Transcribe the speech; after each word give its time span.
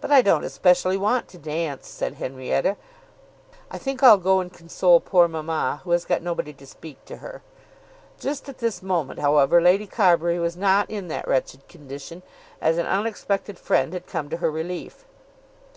"But 0.00 0.10
I 0.10 0.22
don't 0.22 0.42
especially 0.42 0.96
want 0.96 1.28
to 1.28 1.38
dance," 1.38 1.86
said 1.86 2.14
Henrietta. 2.14 2.76
"I 3.70 3.78
think 3.78 4.02
I'll 4.02 4.18
go 4.18 4.40
and 4.40 4.52
console 4.52 4.98
poor 4.98 5.28
mamma, 5.28 5.82
who 5.84 5.92
has 5.92 6.04
got 6.04 6.20
nobody 6.20 6.52
to 6.54 6.66
speak 6.66 7.04
to 7.04 7.18
her." 7.18 7.42
Just 8.18 8.48
at 8.48 8.58
this 8.58 8.82
moment, 8.82 9.20
however, 9.20 9.60
Lady 9.62 9.86
Carbury 9.86 10.40
was 10.40 10.56
not 10.56 10.90
in 10.90 11.06
that 11.14 11.28
wretched 11.28 11.68
condition, 11.68 12.24
as 12.60 12.76
an 12.76 12.86
unexpected 12.86 13.56
friend 13.56 13.92
had 13.92 14.08
come 14.08 14.28
to 14.30 14.38
her 14.38 14.50
relief. 14.50 15.04